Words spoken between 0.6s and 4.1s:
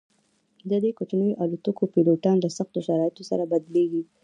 د دې کوچنیو الوتکو پیلوټان له سختو شرایطو سره بلدیږي